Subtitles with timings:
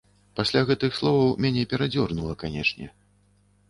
[0.39, 2.95] Пасля гэтых словаў мяне перадзёрнула, канечне.